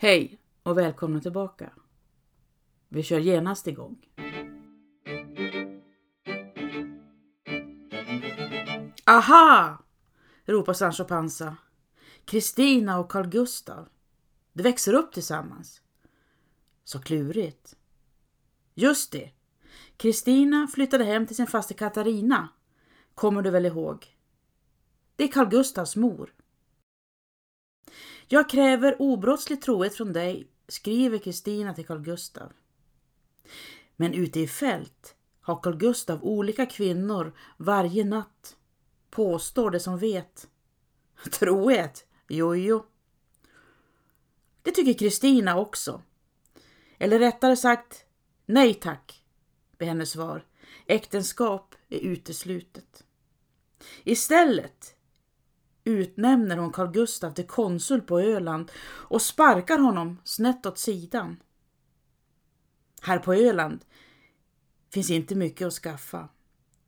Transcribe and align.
Hej 0.00 0.38
och 0.62 0.78
välkomna 0.78 1.20
tillbaka. 1.20 1.72
Vi 2.88 3.02
kör 3.02 3.18
genast 3.18 3.66
igång. 3.66 4.06
Aha! 9.06 9.78
ropar 10.44 10.72
Sancho 10.72 11.04
Panza. 11.04 11.56
Kristina 12.24 12.98
och 12.98 13.10
Carl 13.10 13.28
Gustav. 13.28 13.88
De 14.52 14.62
växer 14.62 14.94
upp 14.94 15.12
tillsammans. 15.12 15.82
Så 16.84 17.00
klurigt. 17.00 17.76
Just 18.74 19.12
det. 19.12 19.30
Kristina 19.96 20.66
flyttade 20.66 21.04
hem 21.04 21.26
till 21.26 21.36
sin 21.36 21.46
faste 21.46 21.74
Katarina. 21.74 22.48
Kommer 23.14 23.42
du 23.42 23.50
väl 23.50 23.66
ihåg? 23.66 24.16
Det 25.16 25.24
är 25.24 25.28
Carl 25.28 25.48
Gustavs 25.48 25.96
mor. 25.96 26.34
Jag 28.30 28.48
kräver 28.48 29.02
obrottslig 29.02 29.62
trohet 29.62 29.94
från 29.94 30.12
dig, 30.12 30.46
skriver 30.68 31.18
Kristina 31.18 31.74
till 31.74 31.86
Carl 31.86 32.00
Gustav. 32.00 32.52
Men 33.96 34.14
ute 34.14 34.40
i 34.40 34.46
fält 34.46 35.14
har 35.40 35.60
Carl 35.62 35.76
Gustav 35.76 36.24
olika 36.24 36.66
kvinnor 36.66 37.36
varje 37.56 38.04
natt, 38.04 38.56
påstår 39.10 39.70
det 39.70 39.80
som 39.80 39.98
vet. 39.98 40.48
Trohet? 41.30 42.06
Jojo! 42.28 42.68
jo. 42.68 42.86
Det 44.62 44.70
tycker 44.70 44.92
Kristina 44.92 45.58
också. 45.58 46.02
Eller 46.98 47.18
rättare 47.18 47.56
sagt, 47.56 48.04
nej 48.46 48.74
tack, 48.74 49.24
blir 49.78 49.88
hennes 49.88 50.10
svar. 50.10 50.46
Äktenskap 50.86 51.74
är 51.88 51.98
uteslutet. 51.98 53.04
Istället 54.04 54.97
utnämner 55.88 56.56
hon 56.56 56.72
Carl 56.72 56.90
Gustaf 56.92 57.34
till 57.34 57.46
konsul 57.46 58.00
på 58.00 58.20
Öland 58.20 58.70
och 58.86 59.22
sparkar 59.22 59.78
honom 59.78 60.20
snett 60.24 60.66
åt 60.66 60.78
sidan. 60.78 61.36
Här 63.00 63.18
på 63.18 63.34
Öland 63.34 63.84
finns 64.92 65.10
inte 65.10 65.34
mycket 65.34 65.66
att 65.66 65.72
skaffa 65.72 66.28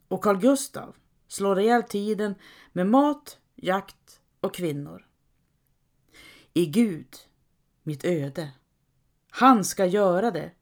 och 0.08 0.24
Carl 0.24 0.40
Gustaf 0.40 0.96
slår 1.28 1.60
ihjäl 1.60 1.82
tiden 1.82 2.34
med 2.72 2.86
mat, 2.86 3.38
jakt 3.56 4.20
och 4.40 4.54
kvinnor. 4.54 5.06
I 6.54 6.66
Gud, 6.66 7.16
mitt 7.82 8.04
öde, 8.04 8.52
han 9.30 9.64
ska 9.64 9.86
göra 9.86 10.30
det, 10.30 10.52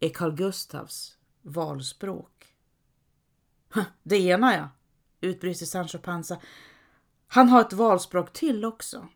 är 0.00 0.08
Carl 0.08 0.34
Gustavs 0.34 1.18
valspråk. 1.42 2.54
Det 4.02 4.16
ena 4.16 4.56
ja, 4.56 4.68
utbrister 5.20 5.66
Sancho 5.66 5.98
Panza. 5.98 6.40
Han 7.28 7.48
har 7.48 7.60
ett 7.60 7.72
valspråk 7.72 8.32
till 8.32 8.64
också. 8.64 9.08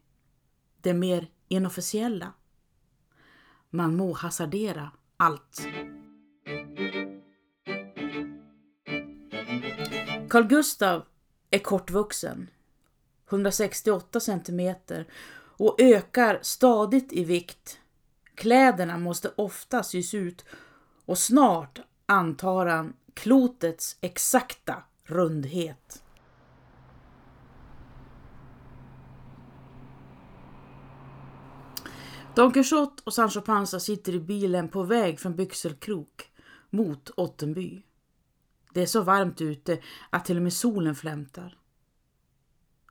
Det 0.81 0.95
mer 0.95 1.27
inofficiella. 1.49 2.33
Man 3.71 3.97
må 3.97 4.13
hasardera 4.13 4.91
allt. 5.17 5.67
Carl 10.31 10.47
Gustav 10.47 11.05
är 11.51 11.59
kortvuxen, 11.59 12.51
168 13.29 14.21
centimeter 14.21 15.07
och 15.57 15.81
ökar 15.81 16.39
stadigt 16.43 17.13
i 17.13 17.25
vikt. 17.25 17.79
Kläderna 18.35 18.99
måste 18.99 19.33
ofta 19.37 19.83
sys 19.83 20.15
ut 20.15 20.45
och 21.05 21.19
snart 21.19 21.81
antar 22.07 22.67
han 22.67 22.93
klotets 23.15 23.97
exakta 24.01 24.83
rundhet. 25.05 26.03
Don 32.35 32.53
Quixote 32.53 33.03
och 33.07 33.15
Sancho 33.15 33.41
Panza 33.41 33.81
sitter 33.81 34.15
i 34.15 34.21
bilen 34.21 34.69
på 34.69 34.83
väg 34.83 35.21
från 35.21 35.37
Byxelkrok 35.37 36.31
mot 36.71 37.11
Ottenby. 37.17 37.83
Det 38.73 38.83
är 38.83 38.87
så 38.87 39.03
varmt 39.03 39.41
ute 39.41 39.79
att 40.11 40.25
till 40.25 40.37
och 40.37 40.43
med 40.43 40.53
solen 40.53 40.95
flämtar. 40.95 41.59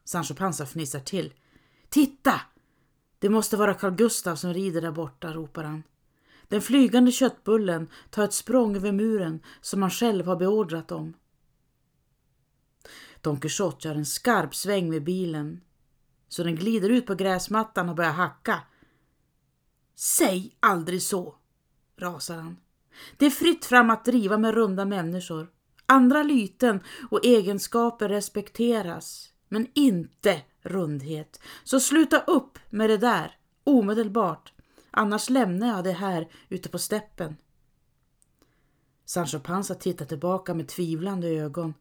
Sancho 0.04 0.34
Panza 0.34 0.66
fnissar 0.66 1.00
till. 1.00 1.34
Titta! 1.90 2.42
Det 3.20 3.30
måste 3.30 3.58
vara 3.58 3.74
Carl 3.74 3.96
Gustav 3.96 4.36
som 4.36 4.54
rider 4.54 4.82
där 4.82 4.92
borta, 4.92 5.34
ropar 5.34 5.64
han. 5.64 5.84
Den 6.48 6.62
flygande 6.62 7.12
köttbullen 7.12 7.90
tar 8.10 8.24
ett 8.24 8.34
språng 8.34 8.76
över 8.76 8.92
muren 8.92 9.44
som 9.62 9.82
han 9.82 9.92
själv 9.92 10.28
har 10.28 10.36
beordrat 10.36 10.92
om. 10.92 11.14
Don 13.22 13.40
Quixote 13.40 13.88
gör 13.88 13.96
en 13.96 14.06
skarp 14.06 14.56
sväng 14.56 14.90
med 14.90 15.04
bilen 15.04 15.62
så 16.28 16.44
den 16.44 16.56
glider 16.56 16.90
ut 16.90 17.06
på 17.06 17.16
gräsmattan 17.16 17.90
och 17.90 17.96
börjar 17.96 18.12
hacka. 18.12 18.62
Säg 20.02 20.58
aldrig 20.60 21.02
så, 21.02 21.36
rasar 21.98 22.36
han. 22.38 22.58
Det 23.18 23.26
är 23.26 23.30
fritt 23.30 23.66
fram 23.66 23.90
att 23.90 24.06
driva 24.06 24.38
med 24.38 24.54
runda 24.54 24.86
människor. 24.86 25.52
Andra 25.86 26.24
lyten 26.24 26.80
och 27.12 27.26
egenskaper 27.26 28.10
respekteras, 28.10 29.34
men 29.50 29.68
inte 29.74 30.42
rundhet. 30.62 31.40
Så 31.64 31.80
sluta 31.80 32.20
upp 32.20 32.60
med 32.70 32.90
det 32.90 32.98
där, 32.98 33.38
omedelbart. 33.64 34.54
Annars 34.92 35.30
lämnar 35.30 35.68
jag 35.68 35.84
det 35.84 35.92
här 35.92 36.32
ute 36.50 36.70
på 36.70 36.80
steppen. 36.80 37.38
Sancho 39.06 39.40
Panza 39.40 39.76
tittar 39.76 40.06
tillbaka 40.06 40.54
med 40.54 40.68
tvivlande 40.68 41.28
ögon. 41.28 41.74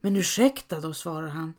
Men 0.00 0.16
ursäkta 0.16 0.80
då, 0.80 0.94
svarar 0.94 1.28
han. 1.28 1.54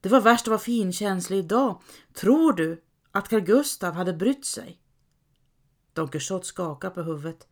Det 0.00 0.08
var 0.08 0.20
värst 0.20 0.44
att 0.44 0.50
vara 0.50 0.58
finkänslig 0.58 1.38
idag. 1.38 1.82
Tror 2.12 2.52
du 2.52 2.82
att 3.12 3.28
Carl 3.28 3.40
Gustav 3.40 3.94
hade 3.94 4.12
brytt 4.12 4.44
sig? 4.44 4.81
Don 5.94 6.08
Quixote 6.08 6.46
skakar 6.46 6.90
på 6.90 7.02
huvudet. 7.02 7.46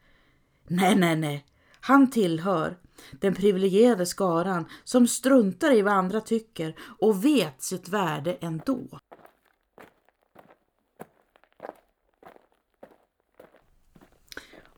Nej, 0.66 0.96
nej, 0.96 1.16
nej. 1.16 1.46
Han 1.80 2.10
tillhör 2.10 2.78
den 3.12 3.34
privilegierade 3.34 4.06
skaran 4.06 4.64
som 4.84 5.08
struntar 5.08 5.72
i 5.72 5.82
vad 5.82 5.92
andra 5.92 6.20
tycker 6.20 6.74
och 6.98 7.24
vet 7.24 7.62
sitt 7.62 7.88
värde 7.88 8.32
ändå. 8.40 9.00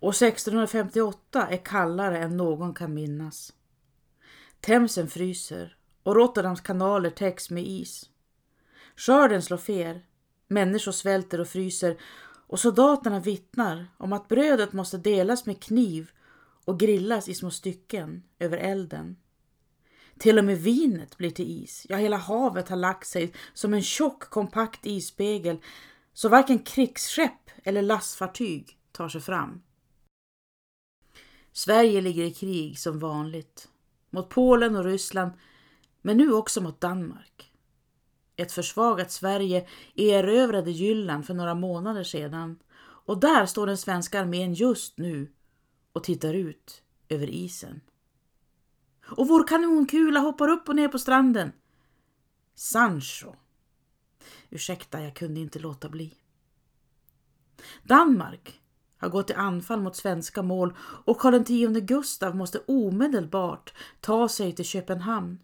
Och 0.03 0.15
1658 0.15 1.47
är 1.47 1.65
kallare 1.65 2.19
än 2.19 2.37
någon 2.37 2.75
kan 2.75 2.95
minnas. 2.95 3.53
Themsen 4.61 5.09
fryser 5.09 5.77
och 6.03 6.17
Rotterdams 6.17 6.61
kanaler 6.61 7.11
täcks 7.11 7.51
med 7.51 7.67
is. 7.67 8.11
Skörden 8.97 9.43
slår 9.43 9.59
fel, 9.59 10.01
människor 10.49 10.93
svälter 10.93 11.41
och 11.41 11.49
fryser 11.49 11.97
och 12.53 12.61
soldaterna 12.61 13.21
vittnar 13.21 13.87
om 13.99 14.13
att 14.13 14.29
brödet 14.29 14.73
måste 14.73 14.99
delas 14.99 15.47
med 15.47 15.63
kniv 15.63 16.11
och 16.65 16.81
grillas 16.81 17.29
i 17.29 17.35
små 17.35 17.51
stycken 17.51 18.23
över 18.39 18.57
elden. 18.57 19.17
Till 20.19 20.39
och 20.39 20.45
med 20.45 20.59
vinet 20.59 21.17
blir 21.17 21.31
till 21.31 21.63
is. 21.63 21.87
Ja, 21.89 21.97
hela 21.97 22.17
havet 22.17 22.69
har 22.69 22.77
lagt 22.77 23.07
sig 23.07 23.33
som 23.55 23.75
en 23.75 23.83
tjock 23.83 24.23
kompakt 24.23 24.87
isspegel 24.87 25.59
så 26.13 26.29
varken 26.29 26.59
krigsskepp 26.59 27.51
eller 27.65 27.83
lastfartyg 27.83 28.79
tar 28.93 29.09
sig 29.09 29.21
fram. 29.21 29.63
Sverige 31.53 32.01
ligger 32.01 32.25
i 32.25 32.35
krig 32.35 32.79
som 32.79 32.99
vanligt 32.99 33.69
mot 34.11 34.29
Polen 34.29 34.77
och 34.77 34.85
Ryssland 34.85 35.33
men 36.03 36.17
nu 36.17 36.33
också 36.33 36.61
mot 36.61 36.81
Danmark. 36.81 37.52
Ett 38.43 38.53
försvagat 38.53 39.11
Sverige 39.11 39.67
erövrade 39.95 40.71
Jylland 40.71 41.27
för 41.27 41.35
några 41.35 41.55
månader 41.55 42.05
sedan 42.05 42.59
och 43.05 43.21
där 43.21 43.47
står 43.47 43.67
den 43.67 43.79
svenska 43.79 44.21
armén 44.21 44.55
just 44.55 44.99
nu 44.99 45.33
och 45.93 46.05
tittar 46.05 46.35
ut 46.35 46.83
över 47.09 47.31
isen. 47.31 47.81
Och 49.07 49.29
vår 49.29 49.47
kanonkula 49.47 50.21
hoppar 50.21 50.49
upp 50.49 50.69
och 50.69 50.77
ner 50.77 50.89
på 50.89 50.99
stranden. 50.99 51.53
Sancho. 52.55 53.35
Ursäkta, 54.51 55.03
jag 55.03 55.17
kunde 55.17 55.41
inte 55.41 55.59
låta 55.59 55.89
bli. 55.89 56.15
Danmark 57.83 58.61
har 58.99 59.09
gått 59.09 59.31
i 59.31 59.35
anfall 59.35 59.81
mot 59.81 59.97
svenska 59.97 60.43
mål 60.43 60.77
och 60.79 61.19
Karl 61.19 61.35
X 61.35 61.87
Gustav 61.87 62.37
måste 62.37 62.59
omedelbart 62.59 63.75
ta 64.01 64.29
sig 64.29 64.53
till 64.53 64.65
Köpenhamn. 64.65 65.39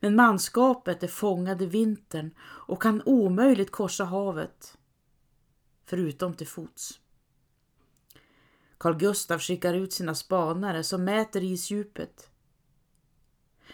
Men 0.00 0.16
manskapet 0.16 1.02
är 1.02 1.08
fångad 1.08 1.62
i 1.62 1.66
vintern 1.66 2.34
och 2.40 2.82
kan 2.82 3.02
omöjligt 3.06 3.70
korsa 3.70 4.04
havet, 4.04 4.78
förutom 5.84 6.34
till 6.34 6.46
fots. 6.46 7.00
Carl 8.78 8.96
Gustav 8.96 9.38
skickar 9.38 9.74
ut 9.74 9.92
sina 9.92 10.14
spanare 10.14 10.84
som 10.84 11.04
mäter 11.04 11.44
isdjupet. 11.44 12.30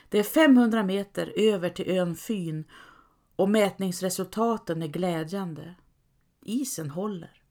Det 0.08 0.18
är 0.18 0.22
500 0.22 0.82
meter 0.82 1.32
över 1.36 1.70
till 1.70 1.90
ön 1.90 2.16
Fyn 2.16 2.64
och 3.36 3.48
mätningsresultaten 3.48 4.82
är 4.82 4.86
glädjande. 4.86 5.74
Isen 6.42 6.90
håller. 6.90 7.42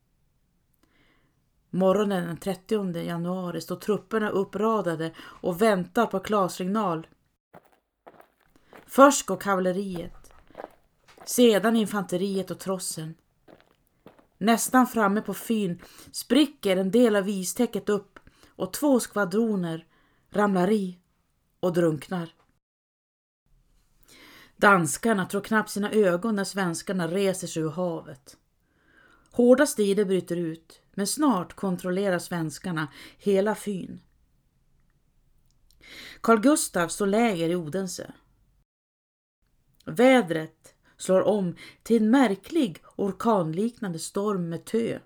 Morgonen 1.70 2.28
den 2.28 2.38
30 2.38 3.00
januari 3.02 3.62
står 3.62 3.76
trupperna 3.76 4.30
uppradade 4.30 5.12
och 5.20 5.62
väntar 5.62 6.06
på 6.06 6.20
klarsignal. 6.20 7.08
Först 8.96 9.26
går 9.26 9.38
kavalleriet, 9.38 10.34
sedan 11.26 11.76
infanteriet 11.76 12.52
och 12.52 12.60
trossen. 12.60 13.16
Nästan 14.38 14.88
framme 14.88 15.22
på 15.22 15.34
Fyn 15.34 15.82
spricker 16.12 16.78
en 16.78 16.92
del 16.92 17.16
av 17.16 17.30
istäcket 17.30 17.90
upp 17.90 18.20
och 18.48 18.74
två 18.74 19.00
skvadroner 19.00 19.88
ramlar 20.32 20.72
i 20.72 21.00
och 21.60 21.74
drunknar. 21.74 22.36
Danskarna 24.58 25.26
tror 25.26 25.42
knappt 25.42 25.70
sina 25.70 25.92
ögon 25.92 26.36
när 26.36 26.44
svenskarna 26.44 27.08
reser 27.08 27.48
sig 27.48 27.64
ur 27.64 27.70
havet. 27.70 28.38
Hårda 29.32 29.66
strider 29.66 30.06
bryter 30.06 30.38
ut, 30.38 30.82
men 30.94 31.08
snart 31.08 31.54
kontrollerar 31.54 32.20
svenskarna 32.20 32.88
hela 33.18 33.56
Fyn. 33.56 34.02
Carl 36.22 36.40
Gustaf 36.40 36.92
står 36.92 37.08
läger 37.08 37.50
i 37.50 37.56
Odense. 37.56 38.14
Vädret 39.86 40.76
slår 40.98 41.22
om 41.22 41.56
till 41.84 42.04
en 42.04 42.10
märklig 42.10 42.78
orkanliknande 42.96 44.00
storm 44.00 44.50
med 44.50 44.66
tö. 44.66 45.00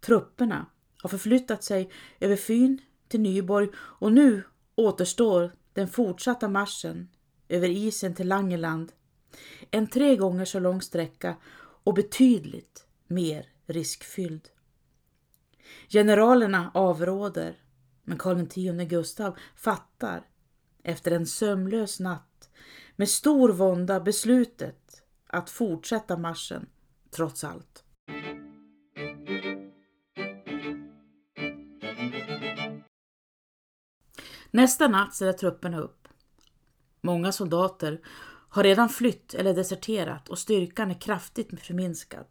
Trupperna 0.00 0.66
har 1.02 1.08
förflyttat 1.08 1.64
sig 1.64 1.90
över 2.20 2.36
Fyn 2.36 2.80
till 3.08 3.20
Nyborg 3.20 3.68
och 3.76 4.12
nu 4.12 4.42
återstår 4.74 5.54
den 5.72 5.88
fortsatta 5.88 6.48
marschen 6.48 7.08
över 7.48 7.68
isen 7.68 8.14
till 8.14 8.28
Langeland. 8.28 8.92
En 9.70 9.86
tre 9.86 10.16
gånger 10.16 10.44
så 10.44 10.60
lång 10.60 10.82
sträcka 10.82 11.36
och 11.84 11.94
betydligt 11.94 12.86
mer 13.06 13.46
riskfylld. 13.66 14.48
Generalerna 15.88 16.70
avråder, 16.74 17.58
men 18.02 18.18
Karl 18.18 18.40
X 18.40 18.90
Gustav 18.90 19.38
fattar 19.56 20.26
efter 20.82 21.10
en 21.10 21.26
sömlös 21.26 22.00
natt 22.00 22.33
med 22.96 23.08
stor 23.08 23.48
vånda 23.48 24.00
beslutet 24.00 25.02
att 25.26 25.50
fortsätta 25.50 26.16
marschen 26.16 26.66
trots 27.10 27.44
allt. 27.44 27.84
Nästa 34.50 34.88
natt 34.88 35.14
ställer 35.14 35.32
trupperna 35.32 35.80
upp. 35.80 36.08
Många 37.00 37.32
soldater 37.32 38.00
har 38.48 38.62
redan 38.62 38.88
flytt 38.88 39.34
eller 39.34 39.54
deserterat 39.54 40.28
och 40.28 40.38
styrkan 40.38 40.90
är 40.90 41.00
kraftigt 41.00 41.52
förminskad. 41.60 42.26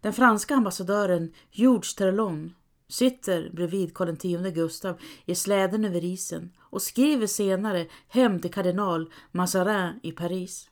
Den 0.00 0.12
franska 0.12 0.54
ambassadören 0.54 1.32
George 1.50 1.90
Terlon 1.98 2.54
sitter 2.92 3.50
bredvid 3.50 3.94
Karl 3.94 4.08
X 4.08 4.54
Gustav 4.54 5.00
i 5.24 5.34
släden 5.34 5.84
över 5.84 6.04
isen 6.04 6.52
och 6.60 6.82
skriver 6.82 7.26
senare 7.26 7.86
hem 8.08 8.40
till 8.40 8.52
kardinal 8.52 9.12
Mazarin 9.30 10.00
i 10.02 10.12
Paris. 10.12 10.70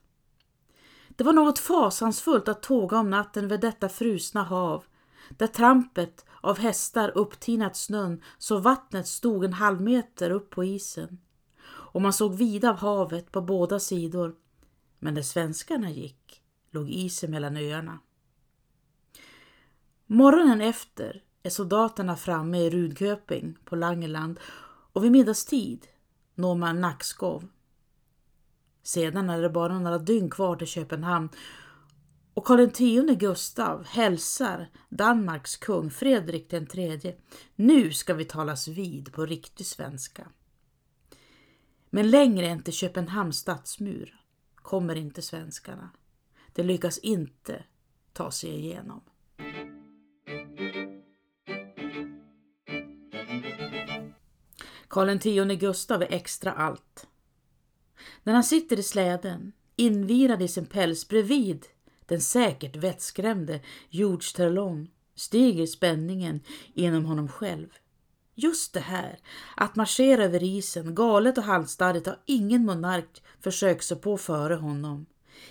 Det 1.09 1.25
var 1.25 1.33
något 1.33 1.59
fasansfullt 1.59 2.49
att 2.49 2.63
tåga 2.63 2.99
om 2.99 3.11
natten 3.11 3.49
vid 3.49 3.61
detta 3.61 3.89
frusna 3.89 4.43
hav, 4.43 4.85
där 5.29 5.47
trampet 5.47 6.25
av 6.41 6.59
hästar 6.59 7.13
upptinat 7.15 7.77
snön 7.77 8.23
så 8.39 8.59
vattnet 8.59 9.07
stod 9.07 9.45
en 9.45 9.53
halv 9.53 9.81
meter 9.81 10.31
upp 10.31 10.51
på 10.51 10.65
isen. 10.65 11.19
Och 11.67 12.03
man 12.03 12.13
såg 12.13 12.35
vida 12.35 12.71
av 12.71 12.77
havet 12.77 13.33
på 13.33 13.41
båda 13.41 13.81
sidor, 13.81 14.35
men 14.99 15.15
där 15.15 15.23
svenskarna 15.23 15.91
gick 15.91 16.43
låg 16.71 16.91
isen 16.91 17.31
mellan 17.31 17.57
öarna. 17.57 17.99
Morgonen 20.07 20.61
efter 20.61 21.23
är 21.43 21.51
soldaterna 21.51 22.17
framme 22.17 22.59
i 22.59 22.71
Rudköping 22.71 23.57
på 23.65 23.77
Langeland 23.77 24.41
och 24.93 25.05
vid 25.05 25.13
middagstid 25.13 25.87
når 26.35 26.55
man 26.55 26.81
Nackskov. 26.81 27.49
Sedan 28.83 29.31
är 29.31 29.43
det 29.43 29.51
bara 29.51 29.79
några 29.79 29.99
dygn 29.99 30.31
kvar 30.31 30.57
till 30.57 30.67
Köpenhamn 30.67 31.29
och 32.35 32.47
Karl 32.47 32.61
X 32.61 33.21
Gustav 33.21 33.85
hälsar 33.87 34.69
Danmarks 34.89 35.57
kung 35.57 35.91
Fredrik 35.91 36.53
III. 36.53 37.17
Nu 37.57 37.93
ska 37.93 38.15
vi 38.15 38.25
talas 38.25 38.69
vid 38.69 39.13
på 39.13 39.27
riktig 39.27 39.67
svenska. 39.67 40.29
Men 41.91 42.11
längre 42.11 42.47
än 42.47 42.63
till 42.63 42.73
Köpenhamns 42.73 43.39
stadsmur 43.39 44.21
kommer 44.55 44.95
inte 44.95 45.23
svenskarna. 45.23 45.91
De 46.53 46.63
lyckas 46.63 46.99
inte 46.99 47.65
ta 48.13 48.31
sig 48.31 48.51
igenom. 48.51 49.01
Karl 54.91 55.09
X 55.09 55.61
Gustav 55.61 56.03
är 56.03 56.13
extra 56.13 56.53
allt. 56.53 57.07
När 58.23 58.35
han 58.35 58.45
sitter 58.45 58.79
i 58.79 58.83
släden, 58.83 59.53
invirad 59.77 60.43
i 60.43 60.49
sin 60.49 60.67
päls 60.67 61.09
bredvid 61.09 61.67
den 62.07 62.21
säkert 62.21 62.77
vettskrämde 62.77 63.61
George 63.89 64.29
Terlon, 64.37 64.89
stiger 65.15 65.67
spänningen 65.67 66.41
inom 66.75 67.05
honom 67.05 67.29
själv. 67.29 67.69
Just 68.35 68.73
det 68.73 68.81
här, 68.81 69.19
att 69.57 69.77
marschera 69.77 70.25
över 70.25 70.43
isen, 70.43 70.95
galet 70.95 71.39
och 71.39 71.45
halsstarrigt, 71.45 72.07
har 72.07 72.19
ingen 72.27 72.65
monark 72.65 73.23
försökt 73.41 73.85
sig 73.85 73.97
på 73.97 74.19
före 74.19 74.55
honom. 74.55 75.07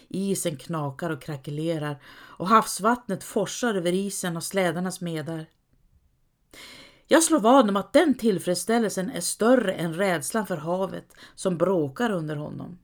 Isen 0.08 0.58
knakar 0.58 1.10
och 1.10 1.22
krackelerar 1.22 2.02
och 2.10 2.48
havsvattnet 2.48 3.24
forsar 3.24 3.76
över 3.76 3.94
isen 3.94 4.38
och 4.38 4.44
slädarnas 4.44 5.02
medar. 5.02 5.46
Jag 7.12 7.24
slår 7.24 7.40
vad 7.40 7.70
om 7.70 7.76
att 7.76 7.94
den 7.94 8.14
tillfredsställelsen 8.14 9.10
är 9.10 9.22
större 9.22 9.74
än 9.74 9.94
rädslan 9.94 10.48
för 10.48 10.58
havet 10.58 11.14
som 11.36 11.58
bråkar 11.58 12.10
under 12.12 12.36
honom, 12.36 12.80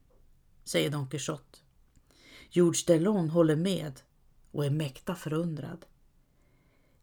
säger 0.63 0.89
Don 0.89 1.07
Quixote. 1.10 1.57
George 2.50 2.81
Delon 2.88 3.30
håller 3.30 3.56
med 3.56 4.01
och 4.51 4.66
är 4.66 4.69
mäkta 4.69 5.16
förundrad. 5.16 5.86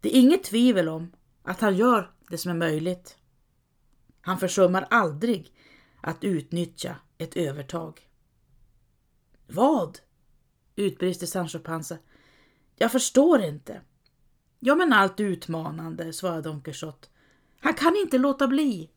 Det 0.00 0.16
är 0.16 0.20
inget 0.20 0.44
tvivel 0.44 0.88
om 0.88 1.12
att 1.42 1.60
han 1.60 1.76
gör 1.76 2.10
det 2.28 2.38
som 2.38 2.50
är 2.50 2.56
möjligt. 2.56 3.16
Han 4.20 4.38
försummar 4.38 4.86
aldrig 4.90 5.52
att 6.00 6.24
utnyttja 6.24 6.96
ett 7.18 7.36
övertag. 7.36 8.08
Vad? 9.46 9.98
utbrister 10.76 11.26
Sancho 11.26 11.58
Panza. 11.58 11.98
Jag 12.76 12.92
förstår 12.92 13.42
inte. 13.42 13.80
Ja, 14.58 14.74
men 14.74 14.92
allt 14.92 15.20
utmanande, 15.20 16.12
svarade 16.12 16.42
Don 16.42 16.62
Quixote. 16.62 17.08
Han 17.62 17.74
kan 17.74 17.96
inte 17.96 18.18
låta 18.18 18.48
bli. 18.48 18.90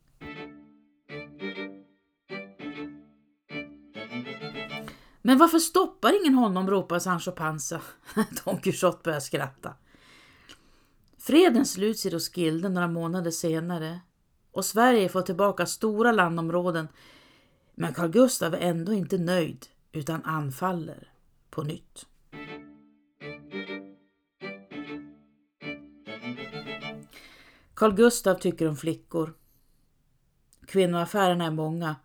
Men 5.21 5.37
varför 5.37 5.59
stoppar 5.59 6.21
ingen 6.21 6.33
honom? 6.33 6.69
ropar 6.69 6.99
Sancho 6.99 7.31
Panza. 7.31 7.81
Don 8.45 8.57
Quixote 8.57 8.99
börjar 9.03 9.19
skratta. 9.19 9.73
Freden 11.17 11.65
sluts 11.65 12.05
i 12.05 12.09
Roskilde 12.09 12.69
några 12.69 12.87
månader 12.87 13.31
senare 13.31 13.99
och 14.51 14.65
Sverige 14.65 15.09
får 15.09 15.21
tillbaka 15.21 15.65
stora 15.65 16.11
landområden 16.11 16.87
men 17.75 17.93
Carl 17.93 18.09
Gustaf 18.09 18.53
är 18.53 18.57
ändå 18.57 18.93
inte 18.93 19.17
nöjd 19.17 19.65
utan 19.91 20.23
anfaller 20.23 21.11
på 21.49 21.63
nytt. 21.63 22.05
Carl 27.75 27.95
Gustaf 27.95 28.39
tycker 28.39 28.67
om 28.67 28.77
flickor. 28.77 29.33
Kvinnoaffärerna 30.67 31.45
är 31.45 31.51
många 31.51 31.95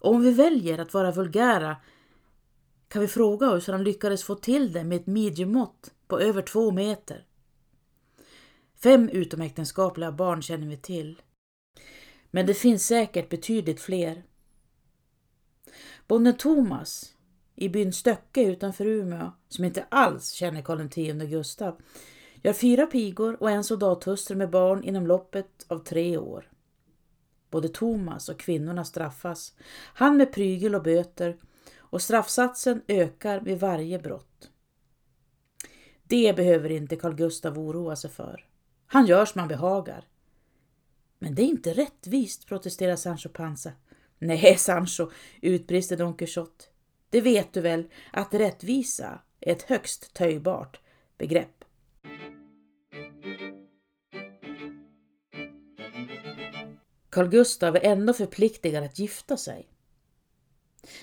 och 0.00 0.14
om 0.14 0.22
vi 0.22 0.32
väljer 0.32 0.78
att 0.78 0.94
vara 0.94 1.10
vulgära 1.10 1.76
kan 2.88 3.02
vi 3.02 3.08
fråga 3.08 3.50
oss 3.50 3.68
hur 3.68 3.72
han 3.72 3.84
lyckades 3.84 4.24
få 4.24 4.34
till 4.34 4.72
det 4.72 4.84
med 4.84 5.00
ett 5.00 5.06
midjemått 5.06 5.92
på 6.06 6.20
över 6.20 6.42
två 6.42 6.70
meter. 6.70 7.26
Fem 8.82 9.08
utomäktenskapliga 9.08 10.12
barn 10.12 10.42
känner 10.42 10.66
vi 10.66 10.76
till. 10.76 11.22
Men 12.30 12.46
det 12.46 12.54
finns 12.54 12.86
säkert 12.86 13.28
betydligt 13.28 13.80
fler. 13.80 14.22
Bonden 16.06 16.36
Thomas 16.36 17.14
i 17.54 17.68
byn 17.68 17.92
Stöcke 17.92 18.42
utanför 18.42 18.86
Umeå, 18.86 19.32
som 19.48 19.64
inte 19.64 19.86
alls 19.88 20.30
känner 20.30 20.62
Karl 20.62 20.80
X 20.80 21.30
Gustav, 21.30 21.80
gör 22.42 22.52
fyra 22.52 22.86
pigor 22.86 23.42
och 23.42 23.50
en 23.50 23.64
soldathustru 23.64 24.36
med 24.36 24.50
barn 24.50 24.84
inom 24.84 25.06
loppet 25.06 25.66
av 25.68 25.78
tre 25.78 26.18
år. 26.18 26.50
Både 27.50 27.68
Thomas 27.68 28.28
och 28.28 28.38
kvinnorna 28.38 28.84
straffas, 28.84 29.54
han 29.94 30.16
med 30.16 30.32
prygel 30.32 30.74
och 30.74 30.82
böter 30.82 31.36
och 31.76 32.02
straffsatsen 32.02 32.82
ökar 32.88 33.40
vid 33.40 33.60
varje 33.60 33.98
brott. 33.98 34.50
Det 36.02 36.36
behöver 36.36 36.70
inte 36.70 36.96
Carl 36.96 37.14
Gustav 37.14 37.58
oroa 37.58 37.96
sig 37.96 38.10
för. 38.10 38.46
Han 38.86 39.06
gör 39.06 39.24
som 39.24 39.38
han 39.38 39.48
behagar. 39.48 40.04
Men 41.18 41.34
det 41.34 41.42
är 41.42 41.46
inte 41.46 41.72
rättvist, 41.72 42.46
protesterar 42.46 42.96
Sancho 42.96 43.28
Panza. 43.28 43.72
Nej, 44.18 44.56
Sancho, 44.58 45.10
utbrister 45.40 45.96
Don 45.96 46.14
Quixote. 46.14 46.64
Det 47.10 47.20
vet 47.20 47.52
du 47.52 47.60
väl 47.60 47.84
att 48.12 48.34
rättvisa 48.34 49.20
är 49.40 49.52
ett 49.52 49.62
högst 49.62 50.14
töjbart 50.14 50.80
begrepp. 51.18 51.57
Carl 57.10 57.28
Gustav 57.28 57.76
är 57.76 57.84
ändå 57.84 58.12
förpliktigad 58.12 58.84
att 58.84 58.98
gifta 58.98 59.36
sig. 59.36 59.68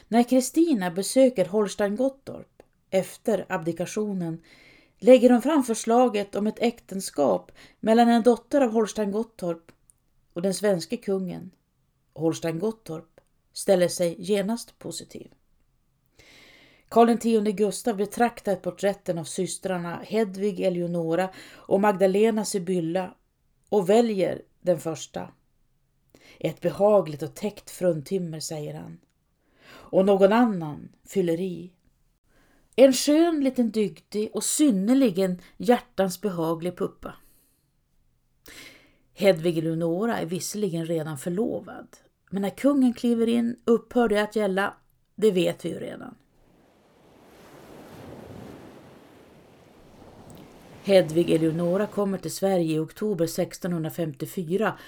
När 0.08 0.24
Kristina 0.24 0.92
besöker 0.92 1.46
Holstein 1.46 1.96
Gottorp 1.96 2.64
efter 2.90 3.46
abdikationen 3.50 4.42
lägger 4.98 5.30
hon 5.30 5.42
fram 5.42 5.64
förslaget 5.64 6.36
om 6.36 6.48
ett 6.48 6.60
äktenskap 6.60 7.52
mellan 7.80 8.10
en 8.10 8.24
dotter 8.24 8.62
av 8.62 8.72
Holstein 8.72 9.12
Gottorp 9.12 9.72
och 10.34 10.42
den 10.42 10.54
svenske 10.54 10.98
kungen. 10.98 11.52
Holstein 12.14 12.60
Gottorp 12.60 13.20
ställer 13.54 13.88
sig 13.88 14.16
genast 14.18 14.80
positiv. 14.80 15.32
Karl 16.90 17.10
X 17.10 17.58
Gustav 17.58 17.98
betraktar 17.98 18.56
porträtten 18.56 19.18
av 19.18 19.24
systrarna 19.24 20.02
Hedvig 20.04 20.60
Eleonora 20.60 21.30
och 21.56 21.82
Magdalena 21.82 22.46
Sibylla 22.46 23.14
och 23.70 23.90
väljer 23.90 24.42
den 24.62 24.80
första. 24.80 25.32
Ett 26.40 26.62
behagligt 26.62 27.24
och 27.24 27.36
täckt 27.36 27.70
fruntimmer, 27.70 28.40
säger 28.40 28.74
han. 28.74 28.98
Och 29.68 30.06
någon 30.06 30.34
annan 30.34 30.90
fyller 31.04 31.40
i. 31.40 31.72
En 32.76 32.94
skön 32.94 33.44
liten 33.44 33.72
dygdig 33.72 34.32
och 34.34 34.44
synnerligen 34.44 35.42
hjärtans 35.58 36.22
behaglig 36.22 36.78
puppa. 36.78 37.14
Hedvig 39.14 39.58
Eleonora 39.58 40.18
är 40.18 40.26
visserligen 40.26 40.86
redan 40.86 41.18
förlovad, 41.18 41.88
men 42.30 42.42
när 42.42 42.50
kungen 42.50 42.94
kliver 42.94 43.28
in 43.28 43.60
upphör 43.66 44.08
det 44.10 44.24
att 44.24 44.36
gälla, 44.36 44.74
det 45.16 45.32
vet 45.32 45.66
vi 45.66 45.70
ju 45.70 45.80
redan. 45.80 46.16
Hedvig 50.86 51.30
Eleonora 51.30 51.88
kommer 51.88 52.18
till 52.18 52.32
Sverige 52.32 52.76
i 52.76 52.80
oktober 52.80 53.26
1654 53.26 54.80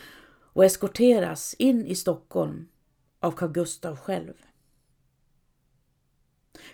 och 0.53 0.65
eskorteras 0.65 1.55
in 1.59 1.85
i 1.85 1.95
Stockholm 1.95 2.67
av 3.19 3.31
Carl 3.31 3.51
Gustav 3.51 3.95
själv. 3.97 4.33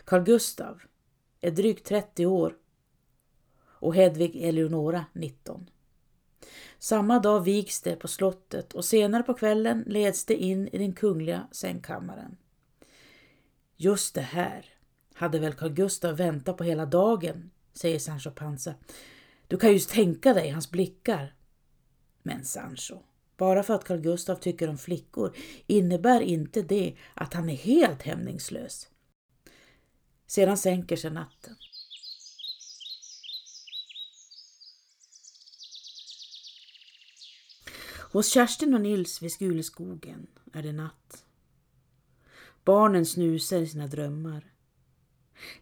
Carl 0.06 0.24
Gustav 0.24 0.82
är 1.42 1.52
drygt 1.52 1.88
30 1.88 2.26
år 2.26 2.56
och 3.64 3.96
Hedvig 3.96 4.36
Eleonora 4.44 5.06
19. 5.14 5.70
Samma 6.80 7.20
dag 7.20 7.42
vigs 7.42 7.82
det 7.82 7.96
på 7.96 8.08
slottet 8.08 8.74
och 8.74 8.86
senare 8.86 9.24
på 9.24 9.34
kvällen 9.34 9.84
leds 9.88 10.26
det 10.26 10.36
in 10.36 10.68
i 10.68 10.78
den 10.78 10.94
kungliga 10.94 11.48
sängkammaren. 11.52 12.38
Just 13.76 14.16
det 14.16 14.22
här 14.22 14.66
hade 15.14 15.40
väl 15.40 15.54
Carl 15.54 15.74
Gustav 15.74 16.18
väntat 16.18 16.58
på 16.58 16.64
hela 16.64 16.86
dagen, 16.86 17.52
säger 17.74 18.00
Sancho 18.00 18.32
Panza. 18.32 18.74
Du 19.48 19.58
kan 19.58 19.74
ju 19.74 19.80
tänka 19.80 20.34
dig 20.34 20.50
hans 20.50 20.72
blickar. 20.72 21.36
Men 22.24 22.46
Sancho, 22.46 23.00
bara 23.38 23.64
för 23.64 23.74
att 23.74 23.84
Carl 23.84 24.00
Gustav 24.00 24.36
tycker 24.36 24.70
om 24.70 24.78
flickor 24.78 25.36
innebär 25.68 26.22
inte 26.22 26.62
det 26.62 26.96
att 27.14 27.34
han 27.34 27.50
är 27.50 27.56
helt 27.56 28.02
hämningslös. 28.02 28.88
Sedan 30.28 30.58
sänker 30.58 30.96
sig 30.96 31.12
natten. 31.12 31.56
Hos 38.12 38.34
Kerstin 38.34 38.74
och 38.74 38.82
Nils 38.82 39.22
vid 39.22 39.32
Skuleskogen 39.32 40.28
är 40.54 40.64
det 40.64 40.72
natt. 40.72 41.26
Barnen 42.64 43.06
snusar 43.06 43.58
i 43.58 43.68
sina 43.68 43.88
drömmar. 43.88 44.53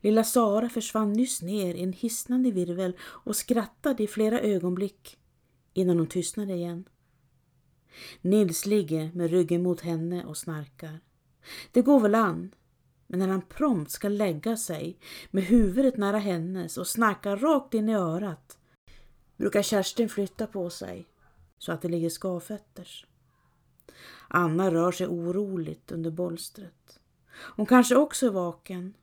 Lilla 0.02 0.24
Sara 0.24 0.70
försvann 0.70 1.14
nyss 1.14 1.42
ner 1.42 1.76
i 1.76 1.84
en 1.84 1.94
hisnande 1.94 2.52
virvel 2.52 2.98
och 3.02 3.36
skrattade 3.36 4.04
i 4.04 4.08
flera 4.08 4.40
ögonblick 4.40 5.18
innan 5.74 5.98
hon 5.98 6.08
tystnade 6.08 6.54
igen. 6.54 6.90
Nils 8.22 8.66
ligger 8.66 9.12
med 9.14 9.32
ryggen 9.32 9.64
mot 9.64 9.82
henne 9.82 10.26
och 10.26 10.38
snarkar. 10.38 11.00
Det 11.72 11.82
går 11.82 12.00
väl 12.00 12.16
an, 12.16 12.56
men 13.08 13.20
när 13.20 13.28
han 13.28 13.42
prompt 13.42 13.92
ska 13.92 14.10
lägga 14.10 14.58
sig 14.58 14.98
med 15.32 15.44
huvudet 15.44 15.98
nära 15.98 16.18
hennes 16.18 16.78
och 16.78 16.88
snarkar 16.88 17.38
rakt 17.38 17.74
in 17.74 17.90
i 17.90 17.94
örat 17.94 18.58
brukar 19.42 19.62
Kerstin 19.62 20.10
flytta 20.10 20.48
på 20.48 20.70
sig 20.70 21.06
så 21.58 21.72
att 21.72 21.82
det 21.82 21.88
ligger 21.88 22.10
skavfötters. 22.10 23.06
Anna 24.28 24.72
rör 24.72 24.92
sig 24.92 25.08
oroligt 25.08 25.92
under 25.92 26.12
bolstret. 26.12 27.00
Hon 27.32 27.66
kanske 27.66 27.96
också 27.96 28.26
är 28.26 28.32
vaken 28.32 28.94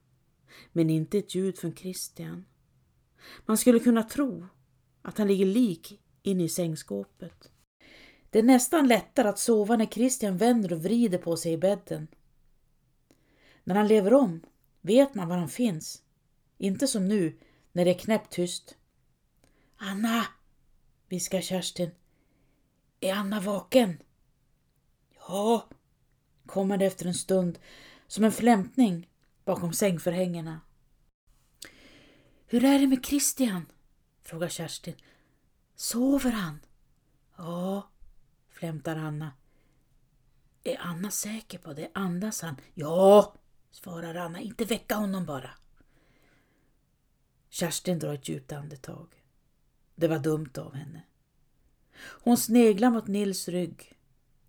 men 0.73 0.91
inte 0.91 1.19
ett 1.19 1.35
ljud 1.35 1.59
från 1.59 1.77
Christian. 1.77 2.45
Man 3.47 3.59
skulle 3.59 3.81
kunna 3.81 4.03
tro 4.03 4.47
att 5.03 5.19
han 5.19 5.29
ligger 5.29 5.47
lik 5.47 6.01
inne 6.23 6.45
i 6.45 6.49
sängskåpet. 6.49 7.51
Det 8.31 8.39
är 8.39 8.43
nästan 8.43 8.89
lättare 8.89 9.29
att 9.29 9.39
sova 9.39 9.77
när 9.77 9.87
Christian 9.87 10.37
vänder 10.37 10.73
och 10.73 10.83
vrider 10.83 11.19
på 11.19 11.37
sig 11.37 11.53
i 11.53 11.59
bädden. 11.59 12.09
När 13.65 13.75
han 13.75 13.89
lever 13.89 14.15
om 14.15 14.41
vet 14.81 15.15
man 15.15 15.29
var 15.29 15.37
han 15.37 15.49
finns. 15.49 16.03
Inte 16.59 16.87
som 16.87 17.09
nu 17.09 17.39
när 17.73 17.85
det 17.85 17.91
är 17.91 17.99
knäpptyst. 17.99 18.77
Anna, 19.77 20.27
viskar 21.09 21.41
Kerstin. 21.41 21.91
Är 23.01 23.13
Anna 23.13 23.41
vaken? 23.41 24.03
Ja, 25.29 25.69
kommer 26.47 26.77
det 26.77 26.87
efter 26.87 27.07
en 27.07 27.15
stund 27.15 27.59
som 28.07 28.25
en 28.25 28.33
flämtning 28.33 29.09
bakom 29.49 29.73
sängförhängena. 29.73 30.61
Hur 32.47 32.65
är 32.65 32.79
det 32.79 32.87
med 32.87 33.07
Christian? 33.07 33.67
frågar 34.23 34.49
Kerstin. 34.49 34.95
Sover 35.75 36.31
han? 36.31 36.61
Ja, 37.37 37.91
flämtar 38.51 38.97
Anna. 38.97 39.33
Är 40.65 40.77
Anna 40.81 41.11
säker 41.11 41.59
på 41.59 41.73
det? 41.73 41.91
Andas 41.95 42.43
han? 42.43 42.57
Ja, 42.75 43.35
svarar 43.71 44.15
Anna. 44.15 44.41
Inte 44.41 44.65
väcka 44.65 44.95
honom 44.95 45.27
bara. 45.27 45.51
Kerstin 47.49 47.99
drar 47.99 48.15
ett 48.15 48.29
djupt 48.29 48.53
andetag. 48.53 49.23
Det 49.95 50.09
var 50.09 50.19
dumt 50.19 50.53
av 50.59 50.75
henne. 50.75 51.03
Hon 51.97 52.37
sneglar 52.37 52.91
mot 52.91 53.07
Nils 53.07 53.49
rygg. 53.49 53.93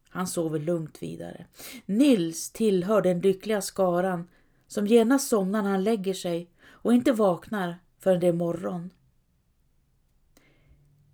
Han 0.10 0.27
sover 0.27 0.60
lugnt 0.60 1.03
vidare. 1.03 1.46
Nils 1.86 2.51
tillhör 2.51 3.01
den 3.01 3.20
lyckliga 3.20 3.62
skaran 3.62 4.27
som 4.70 4.88
genast 4.88 5.28
somnar 5.28 5.64
när 5.64 5.70
han 5.70 5.84
lägger 5.84 6.14
sig 6.14 6.52
och 6.62 6.94
inte 6.94 7.12
vaknar 7.12 7.80
förrän 8.00 8.20
det 8.20 8.28
är 8.28 8.34
morgon. 8.34 8.90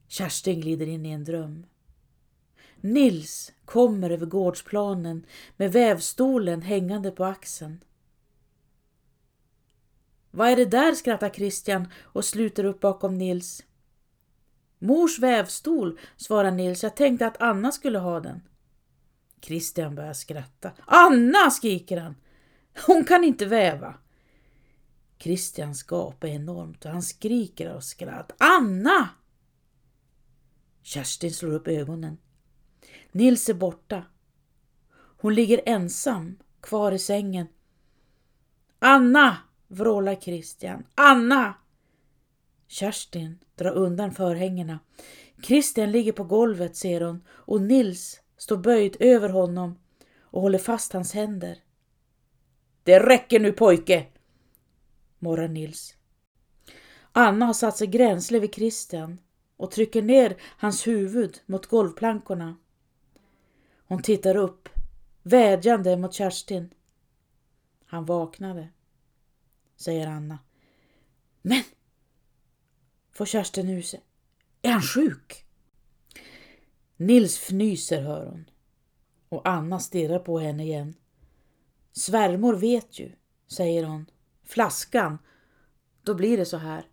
Kerstin 0.08 0.62
glider 0.62 0.88
in 0.88 1.06
i 1.06 1.12
en 1.12 1.24
dröm. 1.24 1.66
Nils 2.76 3.54
kommer 3.66 4.10
över 4.10 4.26
gårdsplanen 4.26 5.26
med 5.58 5.72
vävstolen 5.72 6.62
hängande 6.62 7.12
på 7.12 7.26
axeln. 7.26 7.84
Vad 10.32 10.50
är 10.50 10.56
det 10.56 10.66
där? 10.66 10.92
skrattar 10.92 11.30
Christian 11.30 11.88
och 12.02 12.26
sluter 12.26 12.64
upp 12.64 12.80
bakom 12.80 13.18
Nils. 13.18 13.64
Mors 14.80 15.20
vävstol, 15.20 16.00
svarar 16.18 16.52
Nils. 16.52 16.84
Jag 16.84 16.96
tänkte 16.96 17.28
att 17.28 17.42
Anna 17.42 17.72
skulle 17.72 18.00
ha 18.00 18.20
den. 18.20 18.42
Christian 19.42 19.96
börjar 19.96 20.14
skratta. 20.14 20.72
Anna! 20.86 21.52
skriker 21.52 21.98
han. 21.98 22.16
Hon 22.88 23.06
kan 23.06 23.24
inte 23.24 23.46
väva. 23.46 23.96
Christians 25.18 25.84
gap 25.84 26.24
är 26.24 26.28
enormt 26.28 26.86
och 26.86 26.92
han 26.92 27.02
skriker 27.02 27.70
av 27.70 27.80
skratt. 27.80 28.32
Anna! 28.38 29.10
Kerstin 30.84 31.34
slår 31.34 31.54
upp 31.54 31.68
ögonen. 31.68 32.18
Nils 33.12 33.50
är 33.50 33.54
borta. 33.54 34.04
Hon 34.94 35.36
ligger 35.36 35.62
ensam 35.66 36.38
kvar 36.62 36.92
i 36.92 37.00
sängen. 37.00 37.48
Anna! 38.80 39.38
vrålar 39.68 40.16
Christian. 40.16 40.84
Anna! 40.96 41.54
Kerstin 42.68 43.40
drar 43.56 43.72
undan 43.72 44.12
förhängena. 44.12 44.80
Christian 45.44 45.92
ligger 45.92 46.12
på 46.12 46.24
golvet, 46.24 46.76
ser 46.76 47.02
hon, 47.02 47.24
och 47.30 47.62
Nils 47.62 48.22
står 48.38 48.58
böjd 48.58 48.98
över 49.00 49.30
honom 49.30 49.80
och 50.22 50.42
håller 50.42 50.60
fast 50.60 50.94
hans 50.94 51.14
händer. 51.14 51.65
Det 52.86 53.00
räcker 53.00 53.40
nu 53.40 53.52
pojke! 53.52 54.08
morrar 55.20 55.48
Nils. 55.48 55.96
Anna 57.12 57.46
har 57.46 57.54
satt 57.54 57.78
sig 57.78 57.88
gränsle 57.88 58.40
vid 58.40 58.54
Kristen 58.54 59.22
och 59.58 59.72
trycker 59.72 60.02
ner 60.02 60.38
hans 60.42 60.88
huvud 60.88 61.42
mot 61.46 61.66
golvplankorna. 61.66 62.58
Hon 63.88 64.02
tittar 64.02 64.36
upp, 64.36 64.70
vädjande 65.24 65.98
mot 65.98 66.14
Kerstin. 66.14 66.74
Han 67.86 68.06
vaknade, 68.06 68.70
säger 69.76 70.08
Anna. 70.08 70.40
Men, 71.42 71.64
får 73.12 73.26
Kerstin 73.26 73.70
ur 73.70 73.82
sig. 73.82 74.02
Är 74.62 74.72
han 74.72 74.82
sjuk? 74.82 75.46
Nils 76.98 77.38
fnyser, 77.38 78.02
hör 78.02 78.26
hon. 78.26 78.50
Och 79.30 79.48
Anna 79.48 79.80
stirrar 79.80 80.20
på 80.20 80.40
henne 80.40 80.64
igen. 80.64 80.96
Svärmor 81.98 82.54
vet 82.54 83.00
ju, 83.00 83.12
säger 83.48 83.84
hon. 83.84 84.06
Flaskan. 84.44 85.18
Då 86.04 86.14
blir 86.14 86.38
det 86.38 86.46
så 86.46 86.58
här. 86.58 86.88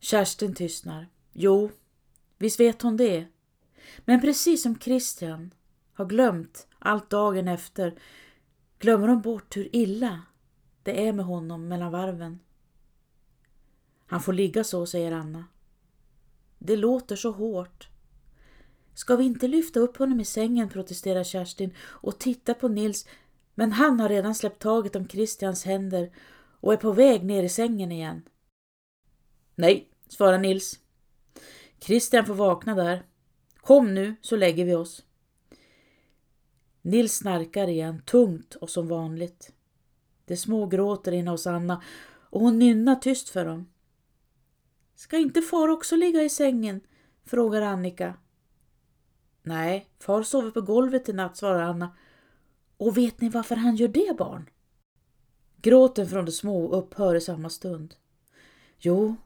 Kerstin 0.00 0.54
tystnar. 0.54 1.08
Jo, 1.32 1.70
visst 2.38 2.60
vet 2.60 2.82
hon 2.82 2.96
det. 2.96 3.26
Men 4.04 4.20
precis 4.20 4.62
som 4.62 4.78
Christian 4.78 5.54
har 5.92 6.06
glömt 6.06 6.66
allt 6.78 7.10
dagen 7.10 7.48
efter 7.48 7.98
glömmer 8.78 9.08
hon 9.08 9.22
bort 9.22 9.56
hur 9.56 9.76
illa 9.76 10.22
det 10.82 11.08
är 11.08 11.12
med 11.12 11.24
honom 11.24 11.68
mellan 11.68 11.92
varven. 11.92 12.38
Han 14.06 14.20
får 14.20 14.32
ligga 14.32 14.64
så, 14.64 14.86
säger 14.86 15.12
Anna. 15.12 15.44
Det 16.58 16.76
låter 16.76 17.16
så 17.16 17.30
hårt. 17.30 17.88
Ska 18.94 19.16
vi 19.16 19.24
inte 19.24 19.48
lyfta 19.48 19.80
upp 19.80 19.96
honom 19.96 20.20
i 20.20 20.24
sängen, 20.24 20.68
protesterar 20.68 21.24
Kerstin 21.24 21.74
och 21.80 22.18
tittar 22.18 22.54
på 22.54 22.68
Nils, 22.68 23.06
men 23.54 23.72
han 23.72 24.00
har 24.00 24.08
redan 24.08 24.34
släppt 24.34 24.62
taget 24.62 24.96
om 24.96 25.08
Christians 25.08 25.64
händer 25.64 26.10
och 26.60 26.72
är 26.72 26.76
på 26.76 26.92
väg 26.92 27.24
ner 27.24 27.42
i 27.42 27.48
sängen 27.48 27.92
igen. 27.92 28.22
Nej, 29.54 29.88
svarar 30.08 30.38
Nils. 30.38 30.80
Christian 31.80 32.26
får 32.26 32.34
vakna 32.34 32.74
där. 32.74 33.02
Kom 33.56 33.94
nu 33.94 34.16
så 34.20 34.36
lägger 34.36 34.64
vi 34.64 34.74
oss. 34.74 35.04
Nils 36.82 37.16
snarkar 37.16 37.68
igen, 37.68 38.02
tungt 38.06 38.54
och 38.54 38.70
som 38.70 38.88
vanligt. 38.88 39.52
Det 40.24 40.36
små 40.36 40.66
gråter 40.66 41.12
inne 41.12 41.30
hos 41.30 41.46
Anna 41.46 41.82
och 42.30 42.40
hon 42.40 42.58
nynnar 42.58 42.96
tyst 42.96 43.28
för 43.28 43.44
dem. 43.44 43.68
Ska 44.94 45.16
inte 45.18 45.42
far 45.42 45.68
också 45.68 45.96
ligga 45.96 46.22
i 46.22 46.28
sängen? 46.28 46.80
frågar 47.24 47.62
Annika. 47.62 48.14
Nej, 49.42 49.90
far 49.98 50.22
sover 50.22 50.50
på 50.50 50.60
golvet 50.60 51.08
i 51.08 51.12
natt, 51.12 51.36
svarar 51.36 51.62
Anna. 51.62 51.96
Och 52.82 52.96
vet 52.96 53.20
ni 53.20 53.28
varför 53.28 53.56
han 53.56 53.76
gör 53.76 53.88
det, 53.88 54.16
barn? 54.18 54.50
Gråten 55.56 56.08
från 56.08 56.24
de 56.24 56.32
små 56.32 56.72
upphör 56.72 57.14
i 57.14 57.20
samma 57.20 57.50
stund. 57.50 57.94
Jo, 58.78 59.16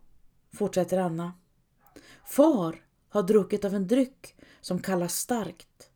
fortsätter 0.52 0.98
Anna. 0.98 1.32
Far 2.24 2.84
har 3.08 3.22
druckit 3.22 3.64
av 3.64 3.74
en 3.74 3.86
dryck 3.86 4.34
som 4.60 4.82
kallas 4.82 5.18
starkt. 5.18 5.90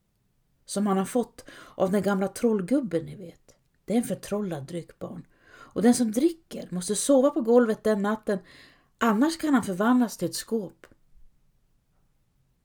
Som 0.64 0.86
han 0.86 0.98
har 0.98 1.04
fått 1.04 1.44
av 1.74 1.90
den 1.90 2.02
gamla 2.02 2.28
trollgubben 2.28 3.06
ni 3.06 3.16
vet. 3.16 3.54
Det 3.84 3.92
är 3.92 3.98
en 3.98 4.04
förtrollad 4.04 4.66
dryck 4.66 4.98
barn. 4.98 5.26
Och 5.46 5.82
den 5.82 5.94
som 5.94 6.12
dricker 6.12 6.68
måste 6.70 6.96
sova 6.96 7.30
på 7.30 7.40
golvet 7.40 7.84
den 7.84 8.02
natten 8.02 8.38
annars 8.98 9.38
kan 9.38 9.54
han 9.54 9.62
förvandlas 9.62 10.16
till 10.16 10.28
ett 10.28 10.34
skåp. 10.34 10.86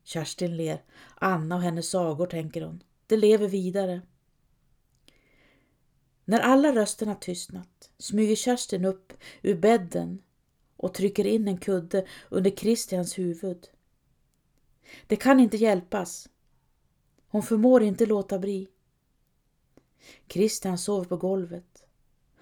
Kerstin 0.03 0.57
ler. 0.57 0.83
Anna 1.15 1.55
och 1.55 1.61
hennes 1.61 1.89
sagor, 1.89 2.25
tänker 2.25 2.61
hon. 2.61 2.83
Det 3.07 3.17
lever 3.17 3.47
vidare. 3.47 4.01
När 6.25 6.39
alla 6.39 6.75
rösterna 6.75 7.15
tystnat 7.15 7.89
smyger 7.97 8.35
Kerstin 8.35 8.85
upp 8.85 9.13
ur 9.41 9.55
bädden 9.55 10.21
och 10.77 10.93
trycker 10.93 11.25
in 11.25 11.47
en 11.47 11.57
kudde 11.57 12.05
under 12.29 12.49
Kristians 12.49 13.19
huvud. 13.19 13.67
Det 15.07 15.15
kan 15.15 15.39
inte 15.39 15.57
hjälpas. 15.57 16.29
Hon 17.27 17.43
förmår 17.43 17.83
inte 17.83 18.05
låta 18.05 18.39
bli. 18.39 18.67
Kristian 20.27 20.77
sover 20.77 21.05
på 21.05 21.17
golvet. 21.17 21.85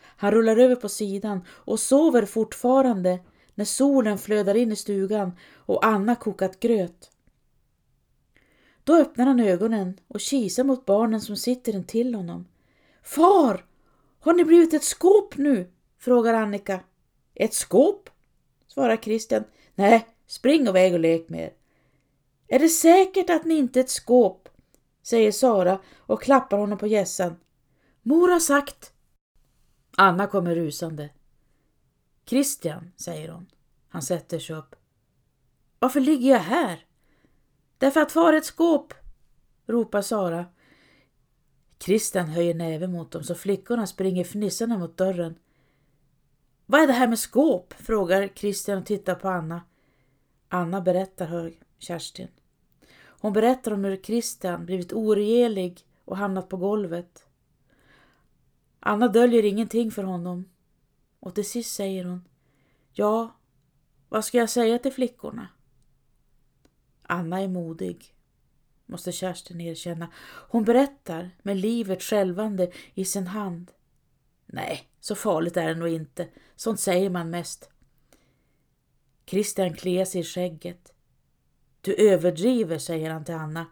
Han 0.02 0.32
rullar 0.32 0.58
över 0.58 0.76
på 0.76 0.90
sidan 0.90 1.42
och 1.48 1.80
sover 1.80 2.26
fortfarande 2.26 3.20
när 3.56 3.66
solen 3.66 4.18
flödar 4.18 4.56
in 4.56 4.72
i 4.72 4.76
stugan 4.76 5.32
och 5.56 5.86
Anna 5.86 6.16
kokat 6.16 6.60
gröt. 6.60 7.12
Då 8.84 8.96
öppnar 8.96 9.26
han 9.26 9.40
ögonen 9.40 10.00
och 10.08 10.20
kisar 10.20 10.64
mot 10.64 10.86
barnen 10.86 11.22
som 11.22 11.38
sitter 11.38 11.76
intill 11.76 12.16
honom. 12.16 12.48
Far! 13.04 13.66
Har 14.24 14.34
ni 14.34 14.44
blivit 14.46 14.74
ett 14.74 14.84
skåp 14.84 15.38
nu? 15.38 15.72
frågar 15.98 16.34
Annika. 16.34 16.80
Ett 17.36 17.54
skåp? 17.54 18.10
svarar 18.68 18.98
Christian. 18.98 19.44
Nej, 19.76 20.08
spring 20.28 20.68
iväg 20.68 20.94
och 20.94 21.00
lek 21.00 21.30
med 21.30 21.42
er. 21.44 21.54
Är 22.48 22.60
det 22.60 22.70
säkert 22.70 23.30
att 23.30 23.46
ni 23.46 23.54
inte 23.54 23.80
är 23.80 23.84
ett 23.84 23.90
skåp? 23.90 24.50
säger 25.02 25.32
Sara 25.32 25.80
och 25.98 26.22
klappar 26.22 26.58
honom 26.58 26.78
på 26.78 26.88
gässan. 26.88 27.36
Mor 28.02 28.28
har 28.28 28.40
sagt. 28.40 28.94
Anna 29.98 30.28
kommer 30.28 30.56
rusande. 30.56 31.10
Christian, 32.26 32.92
säger 32.98 33.30
hon. 33.30 33.52
Han 33.90 34.02
sätter 34.02 34.40
sig 34.40 34.56
upp. 34.56 34.76
Varför 35.80 36.00
ligger 36.00 36.32
jag 36.32 36.40
här? 36.40 36.86
Därför 37.78 38.02
att 38.02 38.12
far 38.12 38.34
är 38.34 38.38
ett 38.38 38.46
skåp, 38.46 38.94
ropar 39.66 40.02
Sara. 40.02 40.46
Christian 41.80 42.28
höjer 42.28 42.54
näven 42.54 42.92
mot 42.92 43.12
dem 43.12 43.24
så 43.24 43.36
flickorna 43.36 43.88
springer 43.88 44.24
fnissande 44.24 44.78
mot 44.78 44.98
dörren. 44.98 45.36
Vad 46.66 46.82
är 46.82 46.88
det 46.88 46.94
här 46.94 47.08
med 47.08 47.20
skåp? 47.20 47.74
frågar 47.74 48.28
Christian 48.28 48.78
och 48.78 48.86
tittar 48.86 49.16
på 49.16 49.30
Anna. 49.30 49.62
Anna 50.50 50.82
berättar 50.82 51.26
hör 51.26 51.54
Kerstin. 51.80 52.28
Hon 53.06 53.34
berättar 53.34 53.72
om 53.72 53.84
hur 53.84 53.98
Christian 53.98 54.66
blivit 54.66 54.94
oregelig 54.94 55.86
och 56.06 56.18
hamnat 56.18 56.50
på 56.50 56.58
golvet. 56.58 57.26
Anna 58.80 59.08
döljer 59.08 59.46
ingenting 59.46 59.92
för 59.92 60.04
honom 60.04 60.50
och 61.20 61.36
till 61.36 61.50
sist 61.50 61.76
säger 61.76 62.06
hon 62.06 62.28
Ja, 62.92 63.36
vad 64.10 64.26
ska 64.26 64.38
jag 64.38 64.50
säga 64.50 64.80
till 64.80 64.94
flickorna? 64.94 65.48
Anna 67.02 67.42
är 67.42 67.48
modig, 67.48 68.13
måste 68.94 69.12
Kerstin 69.12 69.62
erkänna. 69.62 70.08
Hon 70.50 70.64
berättar 70.64 71.30
med 71.42 71.58
livet 71.58 72.04
skälvande 72.04 72.72
i 72.94 73.06
sin 73.06 73.28
hand. 73.28 73.72
Nej, 74.46 74.90
så 75.00 75.16
farligt 75.16 75.58
är 75.58 75.68
det 75.68 75.76
nog 75.76 75.88
inte. 75.88 76.28
Sånt 76.56 76.80
säger 76.80 77.10
man 77.10 77.30
mest. 77.30 77.70
Christian 79.26 79.74
kliar 79.74 80.06
sig 80.06 80.22
i 80.22 80.24
skägget. 80.24 80.94
Du 81.82 81.96
överdriver, 81.96 82.78
säger 82.78 83.10
han 83.10 83.26
till 83.26 83.36
Anna. 83.36 83.66